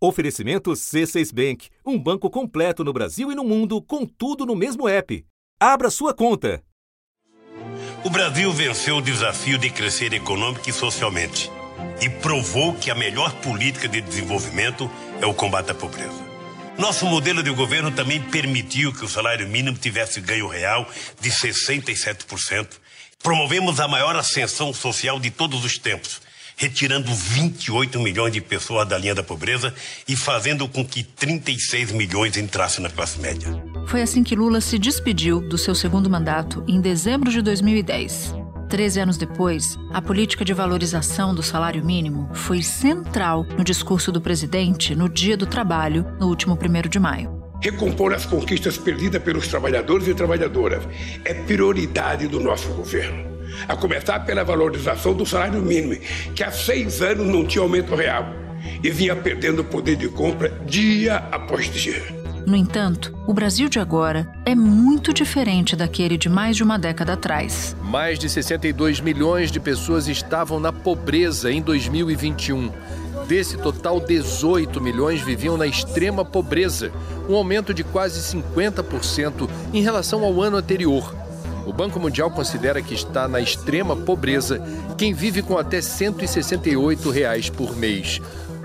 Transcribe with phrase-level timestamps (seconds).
[0.00, 4.88] Oferecimento C6 Bank, um banco completo no Brasil e no mundo, com tudo no mesmo
[4.88, 5.24] app.
[5.58, 6.62] Abra sua conta.
[8.04, 11.50] O Brasil venceu o desafio de crescer econômica e socialmente
[12.00, 14.88] e provou que a melhor política de desenvolvimento
[15.20, 16.28] é o combate à pobreza.
[16.78, 20.88] Nosso modelo de governo também permitiu que o salário mínimo tivesse ganho real
[21.20, 22.68] de 67%.
[23.20, 26.27] Promovemos a maior ascensão social de todos os tempos
[26.58, 29.72] retirando 28 milhões de pessoas da linha da pobreza
[30.06, 33.48] e fazendo com que 36 milhões entrassem na classe média.
[33.86, 38.34] Foi assim que Lula se despediu do seu segundo mandato em dezembro de 2010.
[38.68, 44.20] Treze anos depois, a política de valorização do salário mínimo foi central no discurso do
[44.20, 47.38] presidente no Dia do Trabalho, no último 1 de maio.
[47.62, 50.82] Recompor as conquistas perdidas pelos trabalhadores e trabalhadoras
[51.24, 53.27] é prioridade do nosso governo
[53.66, 55.96] a começar pela valorização do salário mínimo,
[56.34, 58.26] que há seis anos não tinha aumento real
[58.82, 62.18] e vinha perdendo poder de compra dia após dia.
[62.46, 67.12] No entanto, o Brasil de agora é muito diferente daquele de mais de uma década
[67.12, 67.76] atrás.
[67.82, 72.72] Mais de 62 milhões de pessoas estavam na pobreza em 2021.
[73.26, 76.90] Desse total, 18 milhões viviam na extrema pobreza,
[77.28, 81.14] um aumento de quase 50% em relação ao ano anterior.
[81.78, 84.60] Banco Mundial considera que está na extrema pobreza
[84.98, 88.20] quem vive com até 168 reais por mês.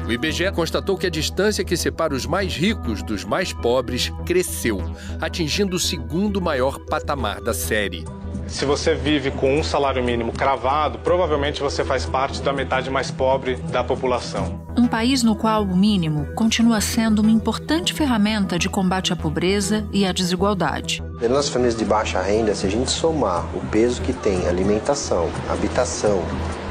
[0.07, 4.81] O IBGE constatou que a distância que separa os mais ricos dos mais pobres cresceu,
[5.21, 8.03] atingindo o segundo maior patamar da série.
[8.47, 13.09] Se você vive com um salário mínimo cravado, provavelmente você faz parte da metade mais
[13.09, 14.61] pobre da população.
[14.77, 19.87] Um país no qual o mínimo continua sendo uma importante ferramenta de combate à pobreza
[19.91, 21.03] e à desigualdade.
[21.21, 26.23] Nas famílias de baixa renda, se a gente somar o peso que tem alimentação, habitação,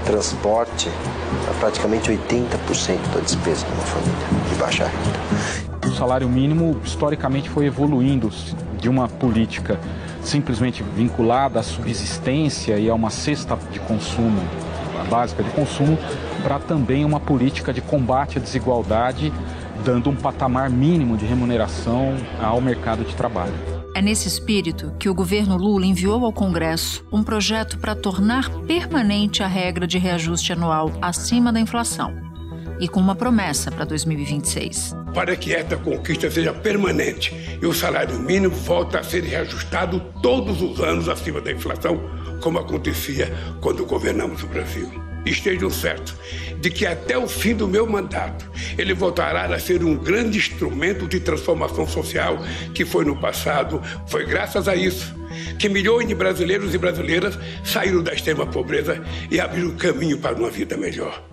[0.04, 5.86] transporte, é praticamente 80% da despesa de uma família de baixa renda.
[5.86, 8.30] O salário mínimo historicamente foi evoluindo
[8.80, 9.78] de uma política
[10.22, 14.40] simplesmente vinculada à subsistência e a uma cesta de consumo
[15.12, 15.98] básica de consumo
[16.42, 19.30] para também uma política de combate à desigualdade,
[19.84, 23.52] dando um patamar mínimo de remuneração ao mercado de trabalho.
[23.94, 29.42] É nesse espírito que o governo Lula enviou ao Congresso um projeto para tornar permanente
[29.42, 32.31] a regra de reajuste anual acima da inflação
[32.82, 34.96] e com uma promessa para 2026.
[35.14, 37.32] Para que esta conquista seja permanente
[37.62, 42.02] e o salário mínimo volte a ser reajustado todos os anos acima da inflação,
[42.40, 44.90] como acontecia quando governamos o Brasil.
[45.24, 46.16] Estejam certos
[46.60, 51.06] de que até o fim do meu mandato ele voltará a ser um grande instrumento
[51.06, 52.38] de transformação social
[52.74, 53.80] que foi no passado.
[54.08, 55.14] Foi graças a isso
[55.56, 59.00] que milhões de brasileiros e brasileiras saíram da extrema pobreza
[59.30, 61.31] e abriram caminho para uma vida melhor.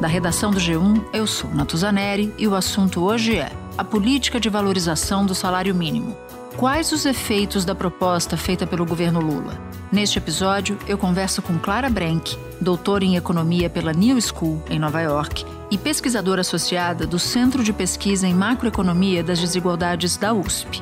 [0.00, 4.48] Da redação do G1, eu sou Natuzaneri e o assunto hoje é a política de
[4.48, 6.16] valorização do salário mínimo.
[6.56, 9.60] Quais os efeitos da proposta feita pelo governo Lula?
[9.90, 15.00] Neste episódio, eu converso com Clara Brenck, doutora em economia pela New School, em Nova
[15.00, 20.80] York, e pesquisadora associada do Centro de Pesquisa em Macroeconomia das Desigualdades da USP.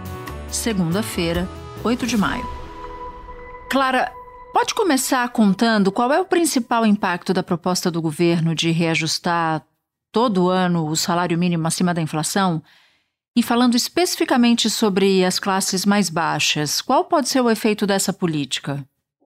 [0.50, 1.48] Segunda-feira,
[1.83, 2.47] 8 de maio.
[3.71, 4.12] Clara,
[4.56, 9.62] Pode começar contando qual é o principal impacto da proposta do governo de reajustar
[10.11, 12.62] todo ano o salário mínimo acima da inflação?
[13.37, 18.83] E falando especificamente sobre as classes mais baixas, qual pode ser o efeito dessa política?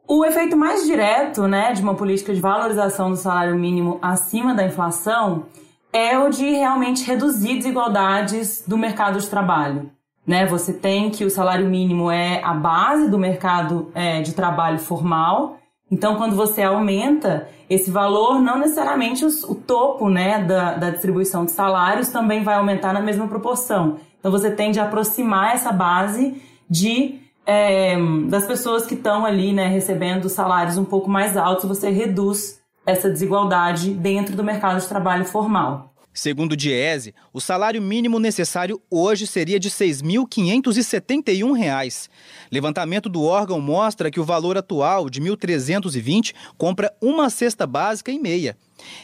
[0.08, 4.66] O efeito mais direto né, de uma política de valorização do salário mínimo acima da
[4.66, 5.46] inflação
[5.92, 9.92] é o de realmente reduzir desigualdades do mercado de trabalho
[10.30, 10.46] né?
[10.46, 15.56] Você tem que o salário mínimo é a base do mercado é, de trabalho formal.
[15.90, 21.44] Então, quando você aumenta esse valor, não necessariamente os, o topo né, da, da distribuição
[21.44, 23.96] de salários também vai aumentar na mesma proporção.
[24.20, 26.40] Então, você tende a aproximar essa base
[26.70, 27.96] de é,
[28.28, 33.10] das pessoas que estão ali né, recebendo salários um pouco mais altos, você reduz essa
[33.10, 35.89] desigualdade dentro do mercado de trabalho formal.
[36.12, 42.08] Segundo o Diese, o salário mínimo necessário hoje seria de R$ 6.571.
[42.50, 48.10] Levantamento do órgão mostra que o valor atual, de R$ 1.320, compra uma cesta básica
[48.10, 48.56] e meia.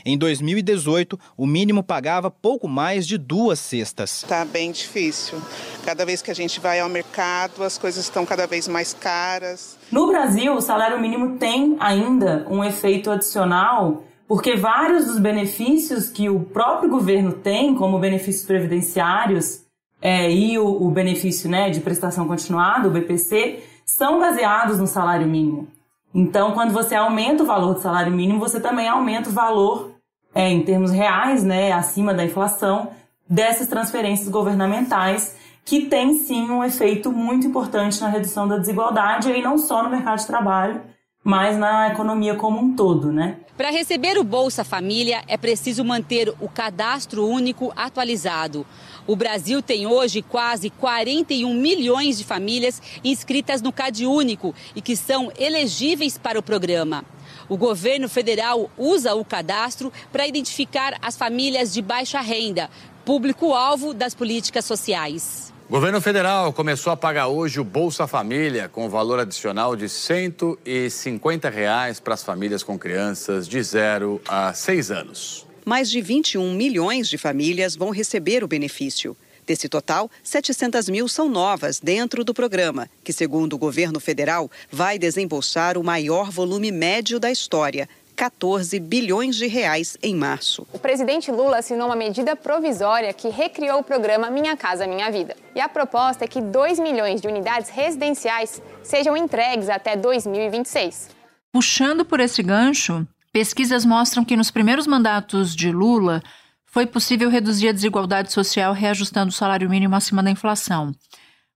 [0.05, 4.23] Em 2018, o mínimo pagava pouco mais de duas cestas.
[4.23, 5.41] Está bem difícil.
[5.85, 9.79] Cada vez que a gente vai ao mercado, as coisas estão cada vez mais caras.
[9.93, 16.29] No Brasil, o salário mínimo tem ainda um efeito adicional porque vários dos benefícios que
[16.29, 19.65] o próprio governo tem, como benefícios previdenciários
[20.03, 25.27] é, e o, o, benefício né, de prestação continuada, o BPC, são baseados no salário
[25.27, 25.69] mínimo.
[26.13, 29.93] Então, quando você aumenta o valor do salário mínimo, você também aumenta o valor
[30.35, 32.91] é, em termos reais, né, acima da inflação,
[33.29, 39.43] dessas transferências governamentais, que tem sim um efeito muito importante na redução da desigualdade, e
[39.43, 40.81] não só no mercado de trabalho,
[41.27, 43.39] mas na economia como um todo, né?
[43.57, 48.65] Para receber o Bolsa Família é preciso manter o cadastro único atualizado.
[49.09, 54.95] O Brasil tem hoje quase 41 milhões de famílias inscritas no Cade Único e que
[54.95, 57.05] são elegíveis para o programa.
[57.49, 62.71] O governo federal usa o cadastro para identificar as famílias de baixa renda,
[63.05, 65.53] público-alvo das políticas sociais.
[65.69, 71.51] O governo federal começou a pagar hoje o Bolsa Família com valor adicional de 150
[71.51, 75.45] reais para as famílias com crianças de 0 a 6 anos.
[75.65, 79.17] Mais de 21 milhões de famílias vão receber o benefício.
[79.45, 85.01] Desse total, 700 mil são novas dentro do programa, que, segundo o governo federal, vai
[85.01, 90.67] desembolsar o maior volume médio da história, 14 bilhões de reais em março.
[90.73, 95.37] O presidente Lula assinou uma medida provisória que recriou o programa Minha Casa Minha Vida.
[95.55, 101.11] E a proposta é que 2 milhões de unidades residenciais sejam entregues até 2026.
[101.53, 106.23] Puxando por esse gancho, pesquisas mostram que nos primeiros mandatos de Lula
[106.65, 110.93] foi possível reduzir a desigualdade social reajustando o salário mínimo acima da inflação.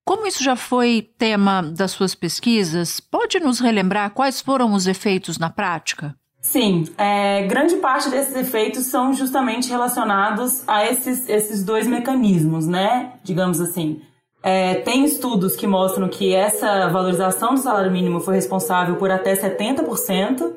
[0.05, 5.39] Como isso já foi tema das suas pesquisas, pode nos relembrar quais foram os efeitos
[5.39, 6.17] na prática?
[6.41, 13.13] Sim, é, grande parte desses efeitos são justamente relacionados a esses, esses dois mecanismos, né?
[13.23, 14.01] Digamos assim.
[14.43, 19.35] É, tem estudos que mostram que essa valorização do salário mínimo foi responsável por até
[19.35, 20.51] 70%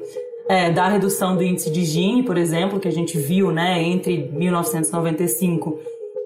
[0.47, 4.31] é, da redução do índice de Gini, por exemplo, que a gente viu né, entre
[4.31, 5.79] 1995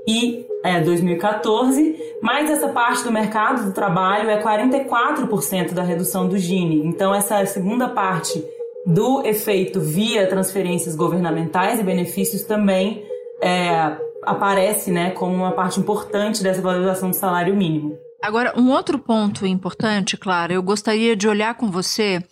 [0.08, 6.38] e é, 2014, mas essa parte do mercado do trabalho é 44% da redução do
[6.38, 6.86] Gini.
[6.86, 8.44] Então, essa segunda parte
[8.88, 13.06] do efeito via transferências governamentais e benefícios também
[13.42, 17.98] é, aparece né, como uma parte importante dessa valorização do salário mínimo.
[18.24, 22.24] Agora, um outro ponto importante, Clara, eu gostaria de olhar com você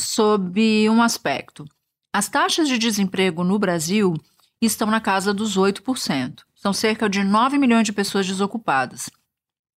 [0.00, 1.66] sob um aspecto.
[2.10, 4.14] As taxas de desemprego no Brasil
[4.62, 6.38] estão na casa dos 8%.
[6.54, 9.10] São cerca de 9 milhões de pessoas desocupadas.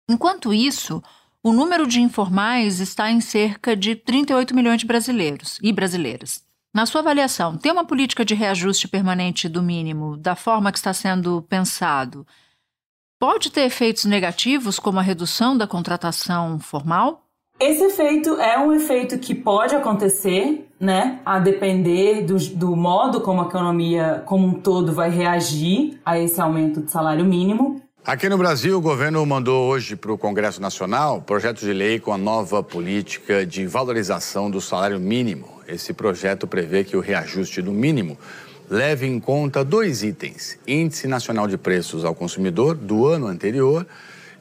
[0.09, 1.03] Enquanto isso,
[1.43, 6.45] o número de informais está em cerca de 38 milhões de brasileiros e brasileiras.
[6.73, 10.93] Na sua avaliação, ter uma política de reajuste permanente do mínimo da forma que está
[10.93, 12.27] sendo pensado
[13.19, 17.25] pode ter efeitos negativos, como a redução da contratação formal?
[17.61, 21.21] Esse efeito é um efeito que pode acontecer, né?
[21.27, 26.41] A depender do, do modo como a economia como um todo vai reagir a esse
[26.41, 27.80] aumento de salário mínimo.
[28.03, 32.15] Aqui no Brasil, o governo mandou hoje para o Congresso Nacional projeto de lei com
[32.15, 35.61] a nova política de valorização do salário mínimo.
[35.69, 38.17] Esse projeto prevê que o reajuste do mínimo
[38.71, 43.87] leve em conta dois itens: Índice Nacional de Preços ao Consumidor do ano anterior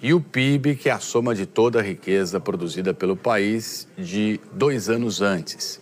[0.02, 4.40] e o PIB, que é a soma de toda a riqueza produzida pelo país de
[4.54, 5.82] dois anos antes.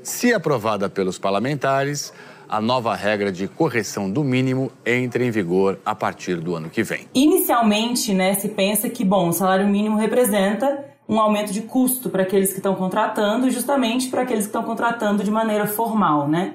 [0.00, 2.12] Se aprovada pelos parlamentares,
[2.48, 6.82] a nova regra de correção do mínimo entra em vigor a partir do ano que
[6.82, 7.06] vem.
[7.14, 12.22] Inicialmente, né, se pensa que, bom, o salário mínimo representa um aumento de custo para
[12.22, 16.54] aqueles que estão contratando, justamente para aqueles que estão contratando de maneira formal, né?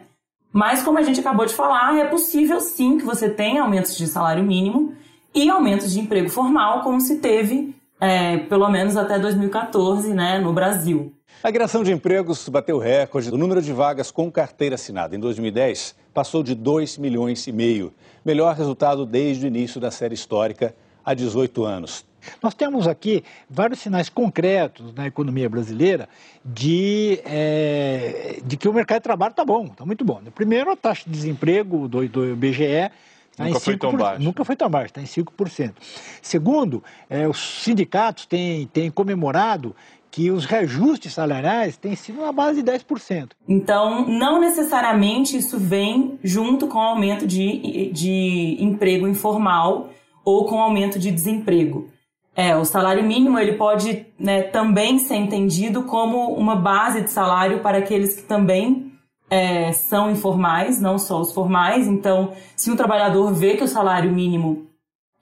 [0.51, 4.05] Mas como a gente acabou de falar, é possível sim que você tenha aumentos de
[4.07, 4.93] salário mínimo
[5.33, 10.51] e aumentos de emprego formal, como se teve é, pelo menos até 2014, né, no
[10.51, 11.13] Brasil.
[11.43, 13.31] A criação de empregos bateu recorde.
[13.31, 17.91] O número de vagas com carteira assinada em 2010 passou de 2 milhões e meio.
[18.23, 22.05] Melhor resultado desde o início da série histórica, há 18 anos.
[22.43, 26.07] Nós temos aqui vários sinais concretos na economia brasileira
[26.45, 30.21] de, é, de que o mercado de trabalho está bom, está muito bom.
[30.35, 32.91] Primeiro, a taxa de desemprego do, do IBGE
[33.35, 34.21] Tá nunca foi tão baixo.
[34.21, 35.73] Nunca foi tão baixo, está em 5%.
[36.21, 39.75] Segundo, é, os sindicatos têm, têm comemorado
[40.11, 43.29] que os reajustes salariais têm sido na base de 10%.
[43.47, 49.89] Então, não necessariamente isso vem junto com o aumento de, de emprego informal
[50.25, 51.89] ou com o aumento de desemprego.
[52.35, 57.59] É, o salário mínimo ele pode né, também ser entendido como uma base de salário
[57.59, 58.91] para aqueles que também
[59.29, 61.87] é, são informais, não só os formais.
[61.87, 64.67] Então, se um trabalhador vê que o salário mínimo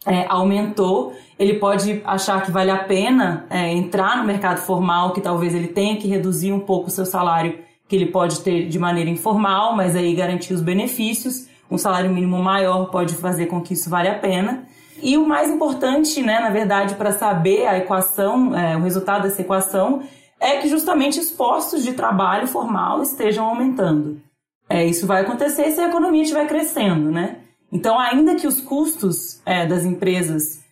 [0.06, 5.22] é, aumentou, ele pode achar que vale a pena é, entrar no mercado formal, que
[5.22, 8.78] talvez ele tenha que reduzir um pouco o seu salário que ele pode ter de
[8.78, 11.48] maneira informal, mas aí garantir os benefícios.
[11.72, 14.64] Um salário mínimo maior pode fazer com que isso vale a pena.
[15.02, 19.42] E o mais importante, né, na verdade, para saber a equação, é, o resultado dessa
[19.42, 20.04] equação,
[20.40, 24.22] é que justamente os postos de trabalho formal estejam aumentando.
[24.70, 27.39] É, isso vai acontecer se a economia estiver crescendo, né?
[27.72, 30.64] Então, ainda que os custos é, das empresas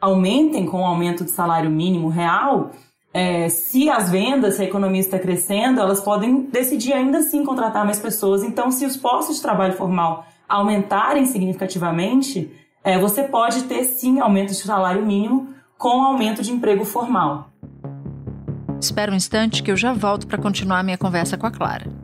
[0.00, 2.70] aumentem com o aumento do salário mínimo real,
[3.12, 7.84] é, se as vendas, se a economia está crescendo, elas podem decidir ainda assim contratar
[7.84, 8.42] mais pessoas.
[8.42, 12.50] Então, se os postos de trabalho formal aumentarem significativamente,
[12.82, 17.50] é, você pode ter sim aumento de salário mínimo com aumento de emprego formal.
[18.80, 22.03] Espera um instante que eu já volto para continuar minha conversa com a Clara.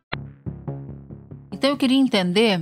[1.61, 2.59] Então eu queria entender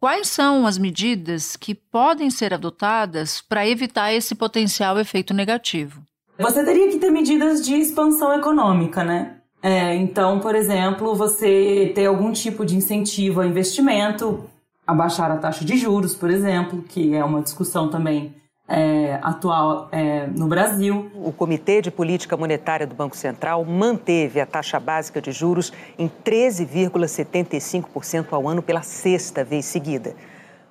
[0.00, 6.00] quais são as medidas que podem ser adotadas para evitar esse potencial efeito negativo.
[6.38, 9.36] Você teria que ter medidas de expansão econômica, né?
[9.62, 14.42] É, então, por exemplo, você ter algum tipo de incentivo ao investimento,
[14.86, 18.34] abaixar a taxa de juros, por exemplo, que é uma discussão também
[18.68, 21.10] é, atual é, no Brasil.
[21.14, 26.10] O Comitê de Política Monetária do Banco Central manteve a taxa básica de juros em
[26.24, 30.14] 13,75% ao ano pela sexta vez seguida.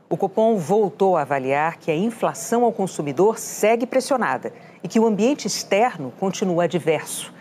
[0.09, 5.05] O Copom voltou a avaliar que a inflação ao consumidor segue pressionada e que o
[5.05, 7.35] ambiente externo continua adverso.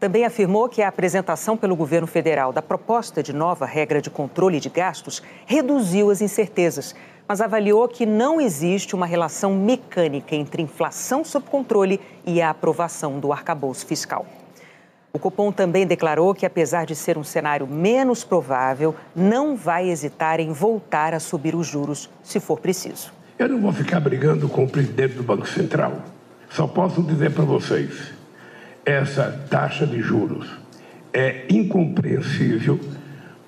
[0.00, 4.60] Também afirmou que a apresentação pelo governo federal da proposta de nova regra de controle
[4.60, 6.94] de gastos reduziu as incertezas,
[7.28, 13.20] mas avaliou que não existe uma relação mecânica entre inflação sob controle e a aprovação
[13.20, 14.24] do arcabouço fiscal.
[15.12, 20.40] O Copom também declarou que, apesar de ser um cenário menos provável, não vai hesitar
[20.40, 23.12] em voltar a subir os juros se for preciso.
[23.38, 26.02] Eu não vou ficar brigando com o presidente do Banco Central.
[26.50, 28.12] Só posso dizer para vocês:
[28.84, 30.48] essa taxa de juros
[31.12, 32.78] é incompreensível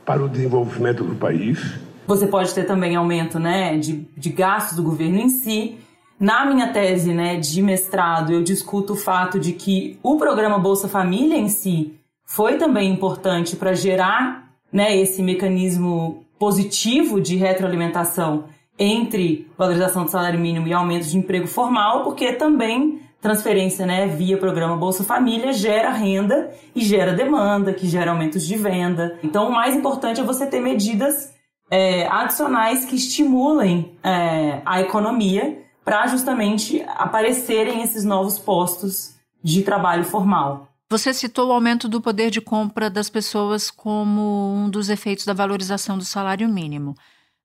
[0.04, 1.78] para o desenvolvimento do país
[2.10, 5.78] você pode ter também aumento né, de, de gastos do governo em si.
[6.18, 10.88] Na minha tese né, de mestrado, eu discuto o fato de que o programa Bolsa
[10.88, 19.48] Família em si foi também importante para gerar né, esse mecanismo positivo de retroalimentação entre
[19.56, 24.76] valorização do salário mínimo e aumento de emprego formal, porque também transferência né, via programa
[24.76, 29.16] Bolsa Família gera renda e gera demanda, que gera aumentos de venda.
[29.22, 31.38] Então, o mais importante é você ter medidas
[31.70, 40.04] é, adicionais que estimulem é, a economia para justamente aparecerem esses novos postos de trabalho
[40.04, 40.68] formal.
[40.90, 45.32] Você citou o aumento do poder de compra das pessoas como um dos efeitos da
[45.32, 46.96] valorização do salário mínimo.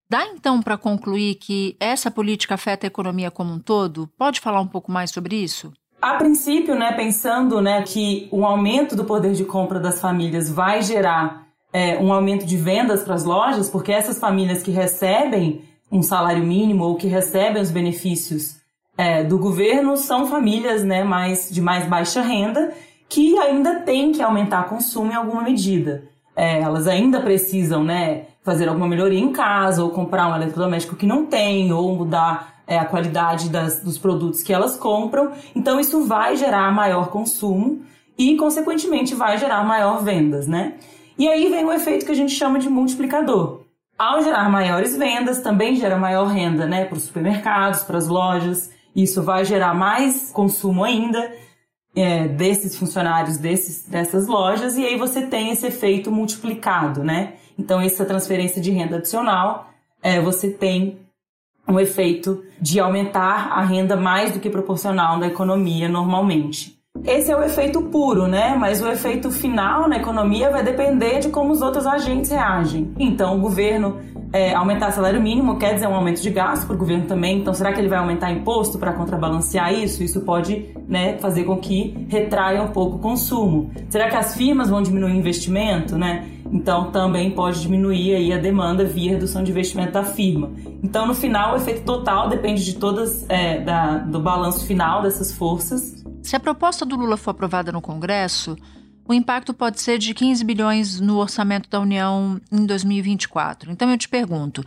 [0.10, 4.10] Dá então para concluir que essa política afeta a economia como um todo?
[4.18, 5.72] Pode falar um pouco mais sobre isso?
[6.02, 10.82] A princípio, né, pensando né, que o aumento do poder de compra das famílias vai
[10.82, 11.45] gerar
[11.76, 16.42] é, um aumento de vendas para as lojas, porque essas famílias que recebem um salário
[16.42, 18.62] mínimo ou que recebem os benefícios
[18.98, 22.74] é, do governo são famílias né, mais, de mais baixa renda
[23.10, 26.06] que ainda têm que aumentar consumo em alguma medida.
[26.34, 31.06] É, elas ainda precisam né, fazer alguma melhoria em casa, ou comprar um eletrodoméstico que
[31.06, 35.34] não tem, ou mudar é, a qualidade das, dos produtos que elas compram.
[35.54, 37.82] Então, isso vai gerar maior consumo
[38.18, 40.76] e, consequentemente, vai gerar maior vendas, né?
[41.18, 43.62] E aí vem o efeito que a gente chama de multiplicador.
[43.98, 48.72] Ao gerar maiores vendas, também gera maior renda né, para os supermercados, para as lojas.
[48.96, 51.32] Isso vai gerar mais consumo ainda
[51.96, 57.36] é, desses funcionários desses, dessas lojas, e aí você tem esse efeito multiplicado, né?
[57.58, 59.70] Então, essa transferência de renda adicional,
[60.04, 61.00] é, você tem
[61.68, 66.75] um efeito de aumentar a renda mais do que proporcional da economia normalmente.
[67.04, 68.56] Esse é o efeito puro, né?
[68.58, 72.92] Mas o efeito final na economia vai depender de como os outros agentes reagem.
[72.98, 73.98] Então, o governo
[74.34, 77.40] é, aumentar salário mínimo quer dizer um aumento de gasto para o governo também.
[77.40, 80.04] Então, será que ele vai aumentar imposto para contrabalancear isso?
[80.04, 83.72] Isso pode né, fazer com que retraia um pouco o consumo.
[83.90, 86.28] Será que as firmas vão diminuir o investimento, né?
[86.52, 90.52] Então, também pode diminuir aí a demanda via redução de investimento da firma.
[90.84, 95.32] Então, no final, o efeito total depende de todas é, da, do balanço final dessas
[95.32, 98.58] forças se a proposta do Lula for aprovada no Congresso,
[99.08, 103.72] o impacto pode ser de 15 bilhões no orçamento da União em 2024.
[103.72, 104.64] Então eu te pergunto,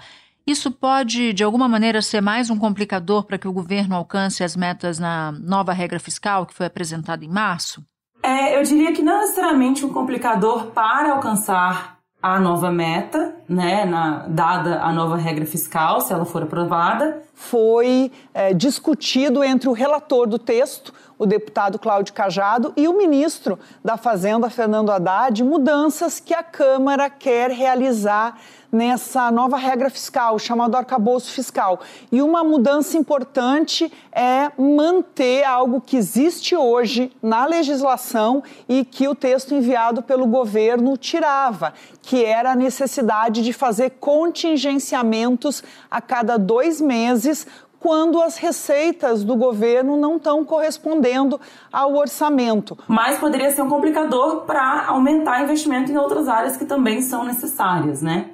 [0.47, 4.55] isso pode, de alguma maneira, ser mais um complicador para que o governo alcance as
[4.55, 7.85] metas na nova regra fiscal que foi apresentada em março?
[8.23, 14.27] É, eu diria que não necessariamente um complicador para alcançar a nova meta, né, na,
[14.29, 17.23] dada a nova regra fiscal, se ela for aprovada.
[17.33, 23.59] Foi é, discutido entre o relator do texto, o deputado Cláudio Cajado, e o ministro
[23.85, 28.39] da Fazenda, Fernando Haddad, mudanças que a Câmara quer realizar
[28.71, 31.81] nessa nova regra fiscal, chamado arcabouço fiscal.
[32.13, 39.15] E uma mudança importante é manter algo que existe hoje na legislação e que o
[39.15, 41.73] texto enviado pelo governo tirava,
[42.03, 47.47] que era a necessidade de fazer contingenciamentos a cada dois meses
[47.81, 51.41] quando as receitas do governo não estão correspondendo
[51.73, 52.77] ao orçamento.
[52.87, 58.03] Mas poderia ser um complicador para aumentar investimento em outras áreas que também são necessárias,
[58.03, 58.31] né?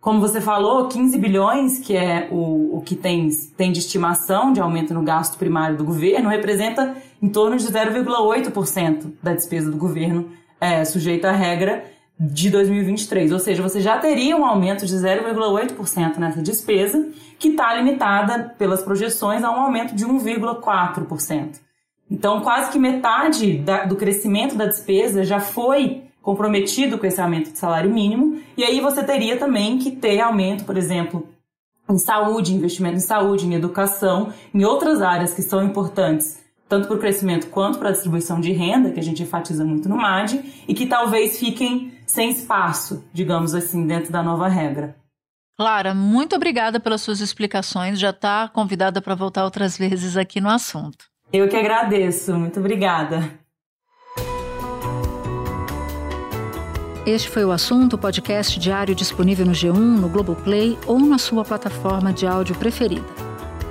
[0.00, 4.60] Como você falou, 15 bilhões, que é o, o que tem, tem de estimação de
[4.60, 10.30] aumento no gasto primário do governo, representa em torno de 0,8% da despesa do governo
[10.60, 11.84] é, sujeita à regra
[12.18, 13.32] de 2023.
[13.32, 17.08] Ou seja, você já teria um aumento de 0,8% nessa despesa,
[17.38, 21.60] que está limitada pelas projeções a um aumento de 1,4%.
[22.10, 27.52] Então, quase que metade da, do crescimento da despesa já foi comprometido com esse aumento
[27.52, 31.26] de salário mínimo, e aí você teria também que ter aumento, por exemplo,
[31.88, 36.96] em saúde, investimento em saúde, em educação, em outras áreas que são importantes, tanto para
[36.96, 40.64] o crescimento quanto para a distribuição de renda, que a gente enfatiza muito no MAD,
[40.68, 44.96] e que talvez fiquem sem espaço, digamos assim, dentro da nova regra.
[45.56, 47.98] Clara, muito obrigada pelas suas explicações.
[47.98, 51.06] Já está convidada para voltar outras vezes aqui no assunto.
[51.32, 52.32] Eu que agradeço.
[52.34, 53.28] Muito obrigada.
[57.04, 62.12] Este foi o assunto, podcast diário disponível no G1, no Globoplay ou na sua plataforma
[62.12, 63.27] de áudio preferida.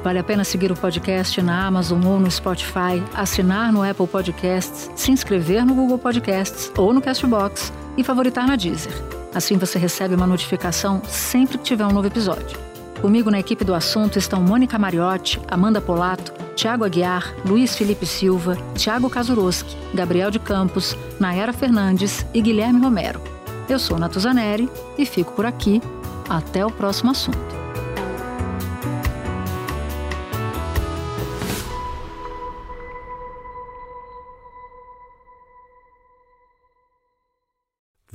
[0.07, 4.89] Vale a pena seguir o podcast na Amazon ou no Spotify, assinar no Apple Podcasts,
[4.95, 8.93] se inscrever no Google Podcasts ou no Castbox e favoritar na Deezer.
[9.35, 12.57] Assim você recebe uma notificação sempre que tiver um novo episódio.
[13.01, 18.57] Comigo na equipe do assunto estão Mônica Mariotti, Amanda Polato, Tiago Aguiar, Luiz Felipe Silva,
[18.75, 23.21] Tiago Kazuroski, Gabriel de Campos, Nayara Fernandes e Guilherme Romero.
[23.67, 25.81] Eu sou Natuzaneri e fico por aqui.
[26.29, 27.56] Até o próximo assunto.